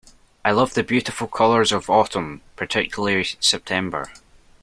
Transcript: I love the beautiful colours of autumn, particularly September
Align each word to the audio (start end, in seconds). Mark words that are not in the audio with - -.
I 0.43 0.49
love 0.49 0.73
the 0.73 0.81
beautiful 0.81 1.27
colours 1.27 1.71
of 1.71 1.87
autumn, 1.87 2.41
particularly 2.55 3.23
September 3.39 4.07